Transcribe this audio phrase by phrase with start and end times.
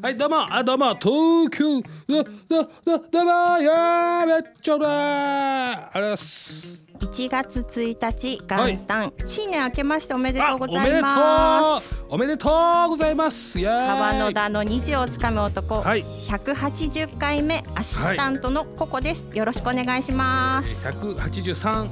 [0.00, 6.82] はいどうもあどうも東京どどどどうもやーめっちゃうだありがとうございます。
[6.98, 8.76] 1月1日はい。
[8.76, 12.04] 元旦、新年明けましておめでとあうございます。
[12.04, 12.06] う。
[12.10, 12.48] おめでと
[12.86, 13.60] うございます。
[13.60, 16.02] 川野田の虹をつかむ男、はい。
[16.02, 20.70] 180回目アシスタントのココです、よろしくお願いします。
[20.86, 21.84] 183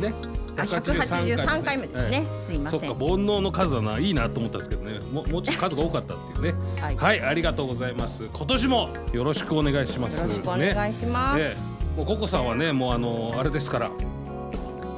[0.00, 0.14] ね。
[0.22, 2.80] あ183回目ですね、すいません。
[2.80, 4.98] そっか煩悩の数だないいなと思ったんですけどね。
[5.12, 6.54] も もうちょっと数が多かったっていうね。
[6.80, 8.24] はい、はいありがとうございます。
[8.32, 13.90] 今年もよろしくお願いしますよろしくおね願いします、ねもうココさんはねもうあのあれですから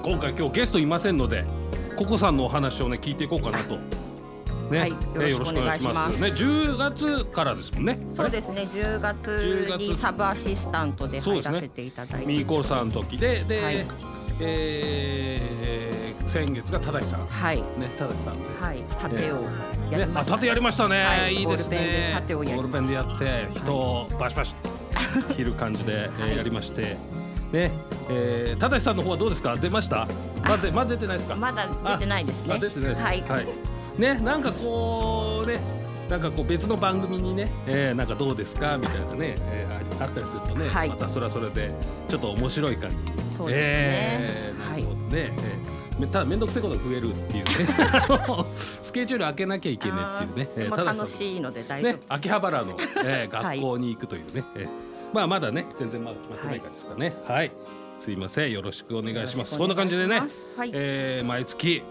[0.03, 1.45] 今回今日ゲストいませんので
[1.97, 3.79] ココさんのお話をね聞いていこうかなと。
[4.71, 6.21] ね、はいえよろしくお願いします。
[6.21, 7.99] ね10月からですもんね。
[8.13, 9.27] そうですね10月
[9.79, 13.87] にサブアシスタントで入らせていただいて、ミーコさんの時でで、はい
[14.41, 17.27] えー先月が正さん。
[17.27, 17.59] はい。
[17.59, 17.65] ね
[17.97, 18.45] 正さんで。
[18.61, 18.83] はい。
[19.01, 19.45] 盾を
[19.93, 21.35] やりました、縦やりましたね、はい。
[21.37, 21.77] い、いですね。
[21.79, 24.55] ボールペンで縦をやりボールペンでやって人をバシバシ
[25.37, 26.97] 切る感じで、 えーやりまして。
[27.53, 27.71] ね
[28.11, 29.55] えー、正さんの方はどうですか？
[29.57, 30.09] 出ました？
[30.43, 31.37] まだ出まだ出てないですか？
[31.39, 32.55] まだ出てないですね。
[32.55, 33.47] あ出てないですはい、
[33.99, 35.61] ねなんかこうね
[36.11, 38.77] なんかこう別の番組にね、えー、なんかどうですか？
[38.79, 40.89] みたいなね、えー、ああったりするとね、はい。
[40.89, 41.71] またそれはそれで
[42.09, 47.51] ちょっと面白い感じにそうですね、えー、なはいりそうでね、えーめただ面倒くせえことが増えるっていうね。
[48.83, 51.93] スケジュール開けなきゃいけないっていうね、えーまあたださ楽しいので大丈夫。
[51.95, 53.59] ね、秋葉原の、えー、 はい。
[53.61, 54.69] 学校に行くというね、えー
[55.15, 57.15] まあまだね全然まだ決まってない感じですかね。
[57.27, 57.51] はい、
[57.99, 58.53] すいません。
[58.53, 59.57] よろしくお願いします。
[59.57, 60.21] そんな感じでね、
[60.59, 61.83] はい、えー毎月、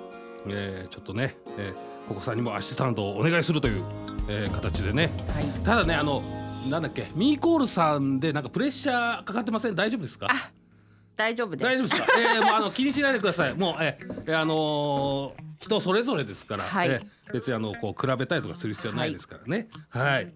[0.48, 3.84] えーちょっとね、えー、ここさんにもアシスタントをお願いするという、
[4.30, 5.10] えー形でね。
[5.34, 6.22] はい、ただねあの
[6.70, 9.76] なんだっけミーコールさんでなんかプレッシャーかかってません？
[9.76, 10.28] 大丈夫ですか？
[10.30, 10.52] あ
[11.18, 12.08] 大丈夫です大丈夫ですか？
[12.20, 13.54] えー、もうあの 気にしないでください。
[13.56, 19.68] もうえーえーあのー人それぞれですから、はいえー別にあのこう比べたりとかする必要はないですからね。
[19.90, 20.32] はい。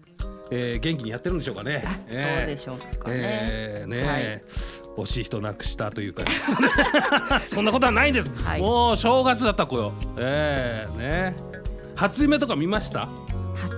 [0.50, 1.82] えー元気にやってるんでしょうかね。
[1.84, 4.42] そうえでしょうかね、えーね、はい
[5.02, 6.24] 惜しい人なくしたというか、
[7.46, 8.30] そんなことはないんです。
[8.42, 9.92] はいもう正月だった子よ。
[10.18, 11.36] えー、ね。
[11.94, 13.08] 初夢とか見ました？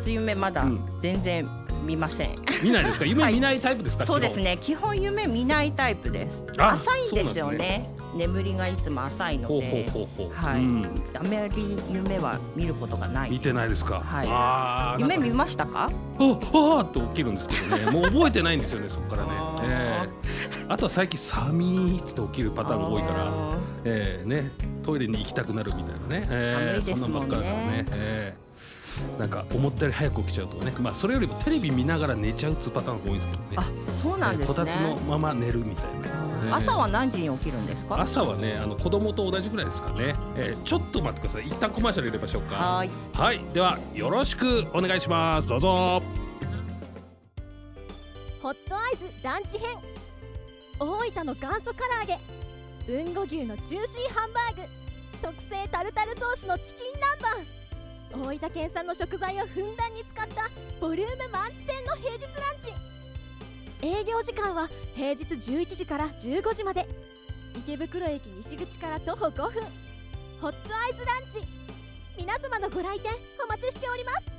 [0.01, 1.47] 初夢まだうん全然
[1.83, 3.05] 見ません、見ないですか？
[3.05, 3.35] 夢 はい。
[3.35, 4.07] 見ないタイプですか？
[4.07, 4.59] そうですね。
[4.61, 5.01] 基本。
[5.01, 6.43] 夢見ないタイプです。
[6.59, 7.91] あ浅いんですよそうなんね。
[8.15, 9.49] 眠りがいつも浅いの。
[9.49, 9.55] で。
[9.55, 10.47] ほうほうほうほう。
[10.47, 10.85] はい、うん。
[11.15, 13.31] あまり夢は見ることがない。
[13.31, 14.01] 見てないですか？
[14.01, 15.01] はい。
[15.03, 15.91] 夢見ましたか？
[16.19, 17.87] ああって起きるんですけどね。
[17.91, 19.31] もう覚えてないんですよねそこからね。
[19.65, 20.67] ええ。
[20.69, 23.31] あとは最近寒いっつって起きるパターンが多いからあ
[23.85, 24.51] ええね。
[24.85, 27.05] トイレに行きたくなるみたいなね、ええ寒いですもんね。
[27.07, 28.52] そんなんばっかりだからね、ええ
[29.19, 33.49] なんか思ったより早く起きちゃうとかねまあそれよりもテレビ見ながら寝ちゃうっつうパターンが多いんですけどね。
[33.57, 33.65] あ
[34.03, 34.55] そうなんですね。
[34.57, 35.91] ええこたつのまま寝るみたいな、
[36.45, 38.01] ええ朝は何時に起きるんですか？
[38.01, 41.47] 朝はねあの子供と同じぐらいですかね、ええちょっと待ってください。
[41.47, 42.57] 一旦コマーシャル入れましょうか。
[42.57, 42.91] はーい。
[43.13, 45.49] はい、ではよろしくお願いします。
[45.49, 46.03] どうぞ。
[48.43, 49.77] ホットアイズランチ編。
[50.81, 52.19] 大分の元祖唐揚げ。
[52.93, 54.63] 豊後牛のジューシーハンバーグ。
[55.23, 57.62] 特製タルタルソースのチキン南蛮
[58.13, 60.51] 大分県産の食材をふんだんに使った
[60.81, 62.31] ボリューム満点の平日ラン
[62.63, 62.73] チ。
[63.87, 66.87] 営業時間は平日11時から15時まで。
[67.57, 69.63] 池袋駅西口から徒歩5分。
[70.41, 71.47] ホットアイズランチ。
[72.17, 73.11] 皆様のご来店
[73.43, 74.31] お待ちしております。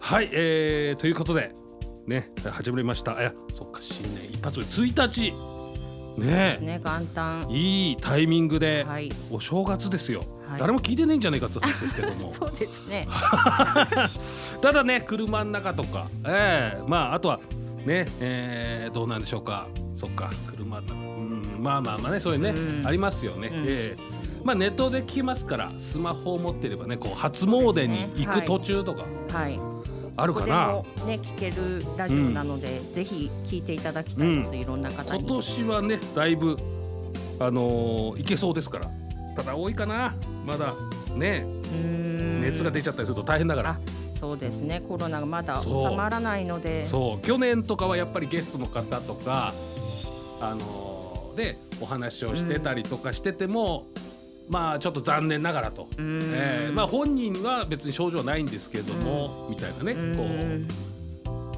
[0.00, 1.52] はい、えー、ということで
[2.06, 3.20] ね始まりました。
[3.20, 4.64] いや、そっか新年一発目。
[4.64, 5.57] 1日。
[6.20, 7.46] ねね元旦。
[7.50, 9.10] えいいタイミングではい。
[9.30, 10.22] お正月ですよ。
[10.48, 10.60] はい。
[10.60, 12.32] 誰も聞いてないんじゃないかって話ですけども。
[12.38, 13.06] そうですね。
[14.60, 17.40] ただね車の中とか、えー、まああとは
[17.86, 19.66] ね、えー、どうなんでしょうか。
[19.94, 22.86] そっか車うんまあまあまあねそういうね、うん。
[22.86, 23.64] ありますよね、うん。
[23.66, 29.04] えーまあネットで聞きますからスマホを持ってればねこう初詣に行く途中とか。
[29.30, 29.77] はい
[30.20, 36.56] あるかな、ここでもね聞けるラジオなので、ぜひ聞いていただきたいです、いろんな方今に年はねだいぶ
[37.40, 38.90] あのーいけそうですから。
[39.36, 40.16] ただ多いかな。
[40.44, 40.74] まだ
[41.14, 41.46] ね。
[42.42, 43.70] 熱が出ちゃったりすると大変だから。
[43.70, 43.78] あ
[44.18, 44.82] そうですね。
[44.88, 46.84] コロナがまだ収まらないので。
[46.84, 47.24] そう。
[47.24, 49.54] 去年とかはやっぱりゲストの方とか
[50.40, 53.86] あのーでお話をしてたりとかしてても、
[54.48, 60.16] まあちょっと残念ながらと、えーまあ本人は別に症状はないんですけども、みたいなね、うん。
[60.16, 60.88] こう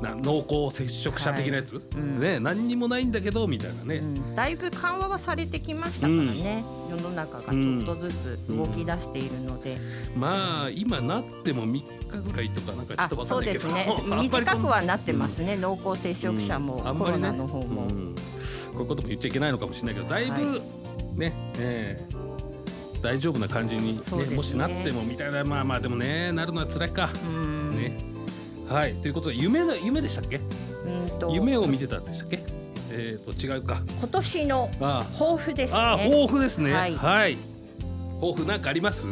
[0.03, 2.21] な濃厚接触者的なやつ、うん。
[2.21, 4.35] ね何にもないんだけどみたいなね、うん。
[4.35, 9.77] だいぶ緩和はされてきましたからね、世の中がちょっとずつ動き出しているので、
[10.17, 11.85] まあ今なっても3日
[12.19, 13.69] ぐらいとかなんかちょっあとわかそうんないけど。
[13.69, 13.87] ですね。
[14.23, 16.89] 短くはなってますね、濃厚接触者も、コロうん。
[16.89, 17.19] あんまりね。
[17.21, 18.15] ナの方も、うん。
[18.73, 20.61] こういうことも言っちゃいけないのかもしれないけどだいぶ、は
[21.17, 22.30] ね、えー
[23.03, 24.37] 大丈夫な感じに、ねね。
[24.37, 27.77] もしなってもみたいなまあまあでもねなるのは辛いか、うん。
[27.77, 27.97] ね。
[28.69, 28.95] はい。
[28.95, 30.41] ということで夢の夢でしたっけ？
[31.33, 32.45] 夢を見てたんでしたっけ？
[32.93, 33.83] えっ、と違うか。
[33.99, 35.79] 今年のあ抱負ですね。
[35.79, 36.73] ああ豊富ですね。
[36.73, 36.95] はい。
[36.95, 37.37] はい。
[38.21, 39.09] 抱負なんかあります？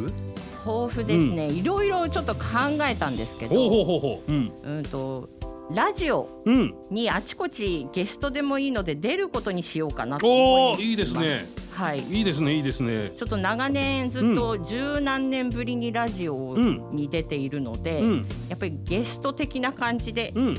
[0.64, 2.42] 抱負ですね、いろいろちょっと考
[2.88, 3.54] えたんですけど。
[3.54, 4.32] ほうほうほうほう。
[4.32, 4.52] うん。
[4.64, 5.28] うんと
[5.70, 6.74] ラジオうん。
[6.90, 10.82] にあちこちゲストでもいいので出ることにしようかなとおお思います。
[10.82, 11.44] いいですね。
[11.72, 12.00] はい。
[12.00, 13.10] いいですねいいですね。
[13.10, 18.28] ちょっと長年ずっと十何年ぶりにラジオうんに出ているので、うん。
[18.48, 20.46] やっぱりゲスト的な感じで、うん。
[20.48, 20.56] うん、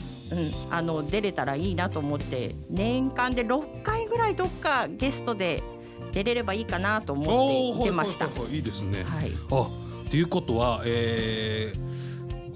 [0.69, 5.63] あの出れたらいいなと思って年間で6回ぐらいどっかゲストで
[6.11, 8.25] 出れればいいかなと思おおって出ました。
[8.25, 9.03] はいはいですね。
[9.03, 9.61] はい、あ
[10.07, 11.89] っていうことは、えー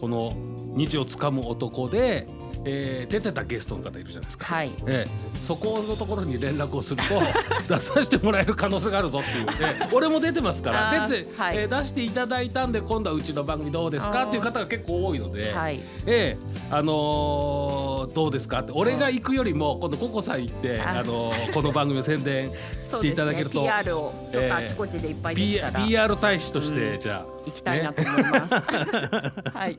[0.03, 0.33] この
[0.75, 2.27] 日をつかむ男で、
[2.65, 4.45] えー出てたゲストの方いるじゃないですか。
[4.45, 7.21] はい、ええ、そこのところに連絡をすると
[7.75, 9.87] 出させてもらえる可能性があるぞっていう、ええ。
[9.93, 11.57] 俺も出てますから出て、はい。
[11.57, 16.37] えー出していただいたんで今度はうちの番組どうですかっていう方が結構多いので、はい、ええ。
[16.71, 18.71] あのーどうですかって。
[18.73, 22.51] 俺が行くよりも今度ココさん行って、ああのーこの番組を宣伝
[22.93, 25.85] していただけると、ね、PR をちょっとあちこちでいっぱいでたら。
[25.85, 27.33] PR 大使として、うんじゃあ。
[27.45, 28.53] 行きたいなと思います。
[29.53, 29.77] はい、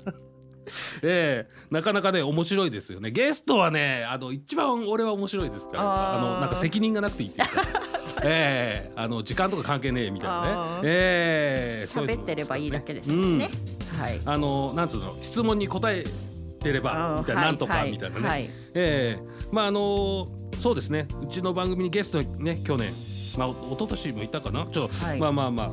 [1.03, 3.11] ええなかなかね面白いですよね。
[3.11, 6.19] ゲストはねあの一番俺は面白いですから。
[6.19, 7.63] あのなんか責任がなくていいっていうか。
[8.23, 10.81] ええあの時間とか関係ねえみたいなね。
[10.85, 13.51] ええそういう喋ってればいいだけですうんね。
[13.99, 14.21] はい。
[14.25, 16.05] あのなんつうの質問に答え
[16.61, 18.51] てればみたいな、はいなんとかはいみたいなね、はい。
[18.75, 19.23] ええ
[19.53, 20.27] まああの
[20.59, 21.07] そうですね。
[21.23, 22.93] うちの番組にゲストにね去年
[23.37, 24.67] まあお一昨年もいたかな。
[24.67, 25.21] ちょっと、はい。
[25.21, 25.71] まあまあまあ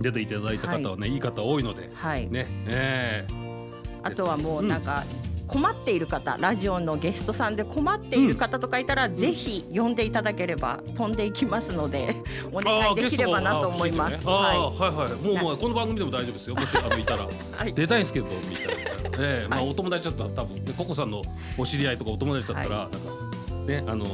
[0.00, 1.90] 出ていただいた方はね、い、い方多いので。
[1.94, 2.28] はい。
[2.28, 2.46] ね。
[2.66, 3.45] ええ
[4.06, 5.04] あとはもうなんか
[5.48, 12.16] 困っている方、ラジオのゲストさんで困っている方とかいたら、ぜひ呼んでいただければ飛んでいきますので、
[12.52, 14.18] お願いできればなと思います。
[14.24, 15.22] あーははいはい。
[15.22, 16.56] もうもうこの番組でも大丈夫ですよ。
[16.56, 17.24] もしあのいたら。
[17.24, 17.28] い。
[17.56, 17.72] はい。
[17.74, 18.82] 出たいんですけどみたいな、
[19.20, 19.70] ええまあはい。
[19.70, 21.22] お友達だったら多分でココさんの
[21.56, 24.04] お知り合いとかお友達だったら、はなんかねあの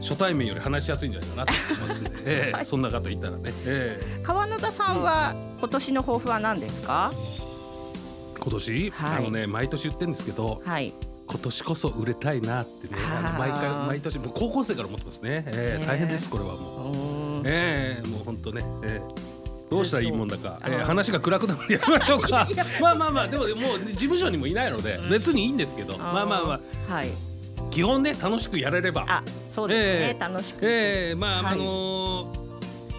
[0.00, 2.66] 初対面より話しやすいんじゃないかなと思いますんで、え えはい。
[2.66, 7.12] そんな方いたらね、え川野田さんは今年の抱負は何ですか？
[8.40, 9.18] え今年、はい。
[9.18, 10.92] あのね毎年言ってるんですけどはい。
[11.26, 13.00] 今年こそ売れたいなってね
[13.38, 15.86] 毎回毎年もう高校生から思ってますね、ええねえ。
[15.86, 17.42] 大変ですこれはもう。
[17.44, 19.40] ええもう本当ね、ええ
[19.70, 22.48] どうしたらいいもんだか、ええあの話が暗くなるんでやりましょうか。
[22.80, 25.10] まあまあまあでももう事務所にもいないのでうん。
[25.10, 26.92] 別にいいんですけど、まあまあまあ。
[26.94, 27.08] はい。
[27.70, 29.04] 基本ね楽しくやれれば。
[29.06, 29.22] あ、
[29.54, 29.84] そうですね。
[29.84, 30.66] ええ楽しく。
[30.68, 31.52] ええまあ、はい。
[31.52, 32.40] あのー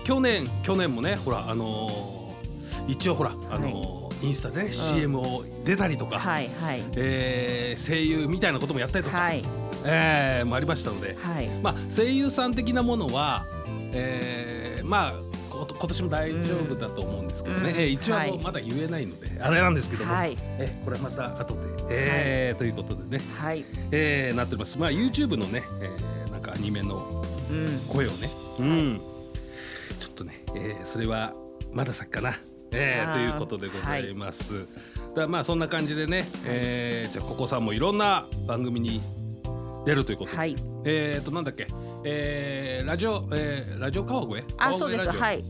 [0.05, 6.83] 去年去年もねほらあのー一応ほらあのーインスタでね、CM を出たりとか、はいはい。
[6.95, 9.43] ええ声優みたいなこともやったりとか、はい。
[9.85, 11.49] ええもありましたので、はい。
[11.61, 13.45] まあ、声優さん的なものは、
[13.93, 15.13] えーまあ
[15.49, 17.75] こ今年も大丈夫だと思うんですけどね、うん。
[17.77, 20.37] えー一応まだ言えないので、あれなんですけども、はい。
[20.41, 23.65] えーこれはまた後で、えーということでね、はい。
[23.91, 27.79] えーなっております、まあ、YouTube のね、えーなんかアニメのうん。
[27.89, 28.29] 声をね、
[28.59, 29.01] うん、
[29.99, 31.33] ちょっとね、えーそれは
[31.73, 32.37] まだ先かな、
[32.71, 33.13] えー。
[33.13, 34.67] ということでございます。
[35.09, 39.01] だからまあそんな感じでね、えーじゃあここさんもいろんな番組に
[39.85, 40.55] 出るということで、はい。
[40.85, 41.67] えっ、となんだっけ、
[42.05, 44.45] えー、ラジオ、えー、ラジオ川越？
[44.57, 45.11] あ、そうです。
[45.11, 45.37] はい。
[45.37, 45.43] で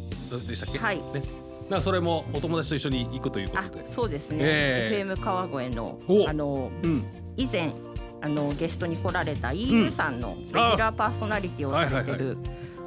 [0.56, 0.98] したっけ、はい。
[0.98, 4.38] ね、それもお友達と一緒に行くというこあとで、、そうですね。
[4.40, 6.26] え FM 川越のお。
[6.28, 7.04] あのうん、
[7.38, 7.72] 以前
[8.22, 12.38] あのゲストに来られたイーユさんのレギュラーパーソナリティをされてる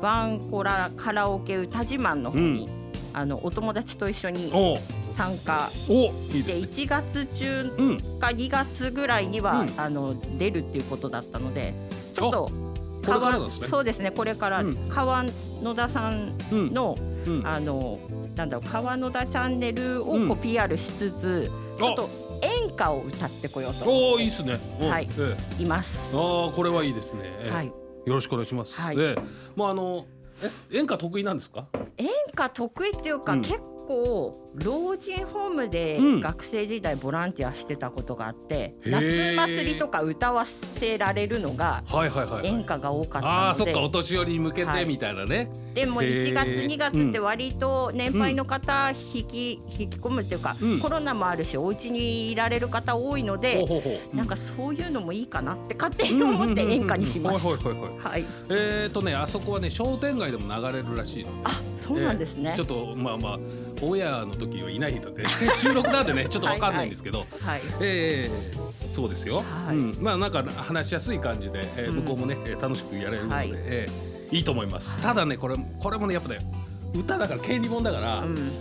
[0.00, 2.68] ワンコラカラオケ歌自慢の方に、
[3.14, 4.76] あのお友達と一緒にお。
[5.16, 5.70] 参加。
[5.88, 6.84] おいいでですね。
[6.84, 9.80] 1月中うん、か2月ぐらいには、うん。
[9.80, 11.72] あの出るっていうことだったので
[12.14, 12.50] ちょっと
[13.06, 13.68] これからなんですね。
[13.68, 14.88] そうですねこれからうん。
[14.88, 15.24] 川
[15.62, 18.00] 野田さんうん、の、うん、あの
[18.34, 20.28] なんだろう川野田チャンネルをうん。
[20.28, 22.08] こう PR しつつ、ちょっと
[22.42, 24.58] 演歌を歌ってこようとおいいですね。
[24.80, 25.08] おはい。
[25.60, 26.16] います。
[26.16, 27.20] ああこれはいいですね。
[27.22, 27.50] ええ。
[27.54, 27.72] はい、よ
[28.06, 28.74] ろしくお願いします。
[28.74, 28.96] はい。
[28.98, 29.22] ええ。
[29.54, 30.13] もうあのえ
[30.72, 31.66] 演歌得意なんですか？
[31.98, 42.46] 演歌得意っていうか、うん結構老人ホームでうん学生時代ボランティアしてたことがあって、へー夏祭りとか歌わせられるのがはいはいはい、はい。
[42.46, 45.50] 演歌が多かったああので、そっかお年寄りに向けはいてみたいなね。
[45.74, 54.16] でもへー1月2月って割と年配の方引き,、引き込むっていうか、うんコロナもあるしお家にいられる方多いので、ほう。
[54.16, 57.48] なんかそういうのもいいかなって勝手に思って演歌にしました。
[57.48, 57.98] はいはいはいはい。
[57.98, 61.30] はい、えーとねあそこはね商店街でも流れるらしいの。
[61.44, 62.52] あそうなんですね。
[62.56, 63.38] ちょっとまあまあ
[63.82, 65.24] オンエアの時はいないので
[65.60, 67.60] 収録なんでねちょっとわかんないんですけど、はい。
[67.80, 69.76] えーそうですよ、はい。
[69.76, 71.96] うん、まあなんか話しやすい感じで、えーうん。
[71.96, 73.50] 向こうもね、えー楽しくやれるので、はい。
[73.52, 75.02] えーいいと思います、はい。
[75.02, 76.38] ただねこれこれもねやっぱね
[76.94, 78.52] 歌だから権利本だから、うん。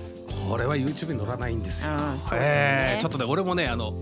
[0.50, 1.92] これは YouTube に載らないんですよ。
[1.92, 2.42] あーそうだね。
[2.42, 3.94] えーちょっとね俺もねあの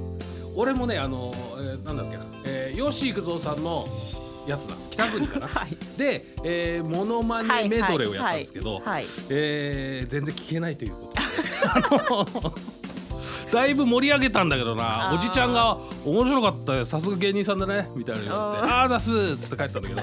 [0.56, 3.86] 俺もねあの、えーなんだっけな、えー、吉幾三さんの
[4.52, 4.76] やつだ。
[4.92, 5.48] 北国かな。
[5.50, 5.78] はい。
[5.98, 12.62] で、えー、モノマネメドレーをやったんですけど、はいはいえー全然聞けないということで。
[13.52, 15.12] だいぶ盛り上げたんだけどな。
[15.14, 16.86] おじちゃんが「面白かったよ。
[16.86, 18.72] さすが芸人さんだね」みたいなの言われて「あー。
[18.72, 20.02] ああーだす」っつって帰ったんだけど、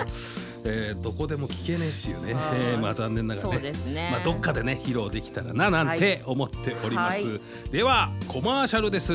[0.64, 2.36] えーどこでも聞けねえっていうね。
[2.54, 3.72] えーまあ残念ながらね。
[3.86, 4.08] ね。
[4.12, 7.40] まあ、どっかでね披露できたらななんて思っております、はい。
[7.70, 9.14] ではコマーシャルです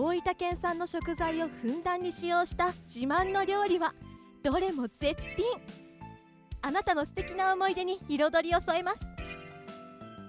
[0.00, 3.96] 大分県産の食材をふんだんに使用した自慢の料理は
[4.44, 5.44] どれも絶品。
[6.62, 9.08] あなたの素敵な思い出に彩りを添えます。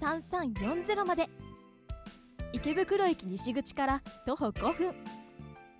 [0.00, 1.28] 369073340まで。
[2.54, 4.94] 池袋駅西口から徒歩5分。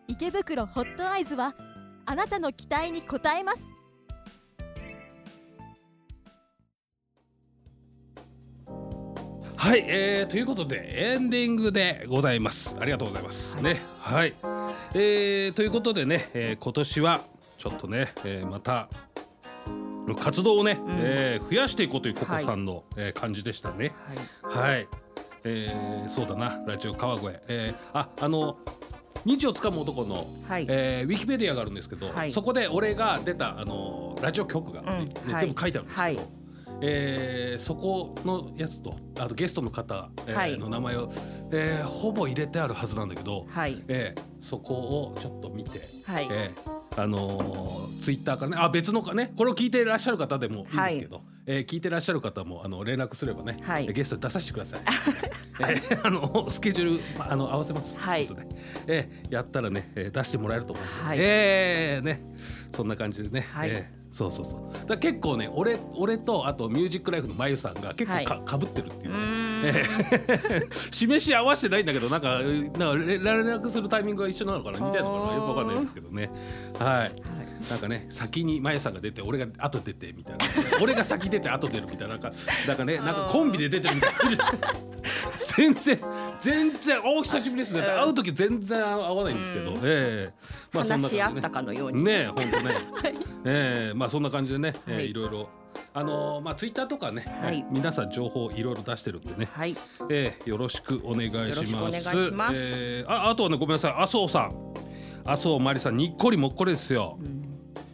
[0.07, 1.55] 池袋ホットアイズは
[2.05, 3.73] あなたの期待に応えます。
[9.67, 12.77] はい、えー、ということでエンディングでございます。
[12.79, 14.33] ありがとうございます、ねはい。
[14.95, 17.21] えー、ということでね、えー今年は
[17.59, 18.89] ちょっとね、えーまた
[20.21, 23.93] 活動をね、えー増やしていこうというココさんの、えー感じでしたね。
[24.41, 24.75] はい。
[24.75, 24.89] はい、
[25.43, 28.59] えーそうだなラジオ川越、えーああの
[29.25, 30.67] 日をつかむ男の、はい。
[30.69, 32.31] えーウィキペディアがあるんですけど、はい。
[32.31, 35.33] そこで俺が出たあのラジオ局が、ねうん。
[35.33, 36.46] はい全部書いてあるんですけど、はい
[36.83, 40.59] えーそこのやつとあとゲストの方、えーはい。
[40.59, 41.11] の名前を、
[41.52, 43.83] えーほぼ入れてあるはずなんだけど、はい。
[43.88, 46.28] えーそこをちょっと見て、はい。
[46.30, 47.38] えーあの
[48.02, 53.85] ツイッターからねあ別のかねこれを聞いていらっしゃる方でもいいんですけど、えー聞いていらっしゃる方もあの連絡すればね、はい。
[53.85, 54.80] えーゲストに出させてください。
[55.61, 57.99] えーあのスケジュールまああの合わせます。
[57.99, 58.26] はい。
[58.26, 58.56] ということで。
[58.88, 60.85] えーやったらね、えー出してもらえると思う。
[60.85, 61.18] んで、はい。
[61.21, 62.23] えーね
[62.75, 63.71] そんな感じでね、はい。
[63.71, 64.89] えーそうそうそう。
[64.89, 69.75] だ結構ね俺俺とあとミュージックライフのまゆさんが結構か,、かぶってるっていううね、
[70.91, 76.31] 示し合わせてないんだけどなんかなんか連連絡するタイミングが一緒なのかなみたいなのかなよくわかんないんですけどね。
[76.79, 77.13] はい
[77.71, 80.45] なんかね先にまゆさんが出て俺が後出てみたいな。
[80.81, 82.33] 俺が先出て後出るみたいななんか
[82.67, 84.53] なんかねなんかコンビで出てるみたいな。
[85.57, 86.01] 全然
[86.41, 87.81] 全然お久しぶりですね。
[87.81, 89.77] 会う時全然合わないんですけど、うん。
[89.77, 90.35] ええ。
[90.73, 91.43] まあそんな話し合っ感じでね。
[91.43, 92.05] たかのように。
[92.05, 92.75] ねえ本当ね、
[93.45, 95.11] ええまあそんな感じでね、えーはい。
[95.11, 95.49] いろいろ。
[95.95, 97.65] あのーまあツイッターとかね、はい。
[97.71, 99.75] 皆さん情報いろいろ出してるんでね、はい。
[100.11, 102.31] えーよろしくお願いします。
[102.33, 102.53] ます。
[102.55, 103.95] えーああとはねごめんなさい。
[103.97, 104.51] 麻生さん。
[105.25, 107.19] 麻生まりさんにっこりもっこりですよ。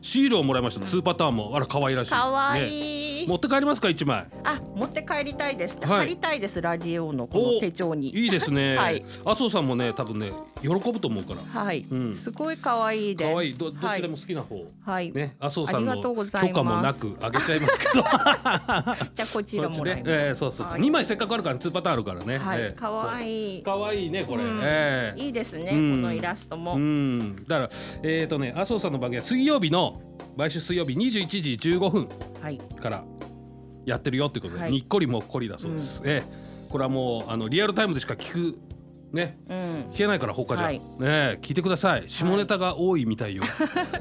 [0.03, 1.53] シールをもらいました、ツーパターンも。
[1.55, 2.11] あら可愛らしい。
[2.11, 3.23] かわねい。
[3.23, 4.27] い、持って帰りますか一枚。
[4.45, 5.99] あ持って帰りたいです、はい。
[6.01, 8.11] 貼りたいですラジオのこの手帳に。
[8.11, 8.77] いいですね。
[8.79, 9.05] はい。
[9.25, 11.61] 麻生さんもね多分ね喜ぶと思うから。
[11.61, 12.17] はい、うん。
[12.17, 13.31] すごい可愛いです。
[13.31, 13.55] 可愛い。
[13.55, 14.57] どどっちでも好きな方。
[14.85, 16.15] はい、ね麻生さんの許
[16.55, 17.93] 可もなくあげちゃいますけど。
[17.95, 20.67] じゃあこちらもらいます、えー、そうそうそう。
[20.73, 20.81] はい。
[20.81, 22.39] 二、枚せっかくあるからツーパターンあるからね。
[22.39, 23.63] はい、えー可愛い。
[23.63, 24.45] 可愛いねこれ。
[24.45, 24.61] うん。
[24.63, 25.23] えー。
[25.25, 25.91] いいですね、うん。
[25.93, 27.71] このイラストも、うん、だから、
[28.03, 30.01] えっ、とね、麻生さんの番組は水曜日の
[30.37, 32.09] 毎週水曜日21時15分
[32.41, 32.59] はい。
[32.59, 33.05] から
[33.85, 34.73] やってるよってことで、はい。
[34.73, 36.03] にっこりもっこりだそうです。
[36.05, 36.69] ええ。
[36.71, 38.59] これはもうあのリアルタイムでしか聞く
[39.13, 39.57] ねうん。
[39.93, 40.79] 聞けないから他じゃ、はい。
[40.79, 42.05] ねえ聞いてください。
[42.09, 43.43] 下ネタが多いみたいよ。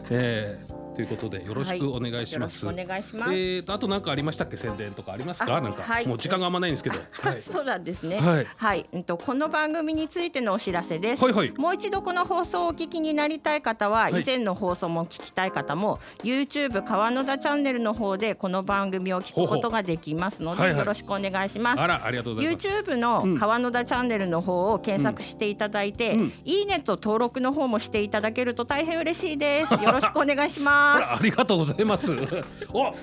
[0.09, 2.65] ええということでよろしくお願いします。
[2.65, 4.57] よろしくお願いします、えーとあと何かありましたっけ？
[4.57, 5.55] 宣伝とかありますか？
[5.55, 6.07] あなんか、はい。
[6.07, 6.99] もう時間があんまないんですけど。
[7.11, 7.41] はい。
[7.41, 8.19] そうなんですね。
[8.19, 8.45] はい。
[8.45, 11.23] はい、うんとこの番組についてのお知らせです。
[11.23, 11.51] はいはい。
[11.51, 14.21] もう一度この放送をお聞きになりたい方は、はい。
[14.21, 20.79] 以前の放送も聞きたい方も YouTube 川野田チャンネルの方でこの番組を聞くことができますのでほうほうはいはい。
[20.79, 21.79] よろしくお願いします。
[21.79, 22.67] あらありがとうございます。
[22.67, 26.19] YouTube の川野田チャンネルの方を検索していただいて、うん。
[26.19, 26.33] うん。
[26.43, 29.73] いいねと登録の方もしていただけると大変嬉しいです。
[29.73, 32.11] よろしくお願いしあまらありがとうございます。
[32.73, 32.93] お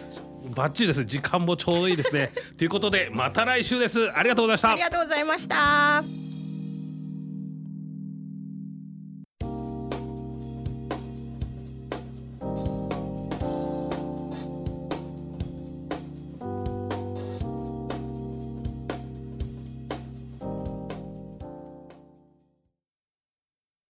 [0.55, 2.33] バッチリですね時間もちょうどいいですね。
[2.57, 4.11] ということでまた来週です。
[4.13, 4.67] ありがとうございましす。
[4.67, 4.81] あたり。
[4.83, 6.28] がとうございました。